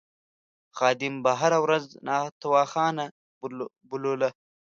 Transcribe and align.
خادم 0.77 1.13
به 1.23 1.31
هره 1.39 1.57
ورځ 1.65 1.83
تاوخانه 2.41 3.05
بلوله. 3.91 4.29